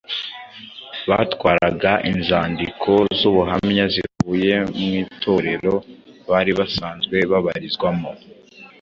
[1.09, 5.75] batwaraga inzandiko z’ubuhamya zivuye mu Itorero
[6.29, 8.11] bari basanzwe babarizwamo;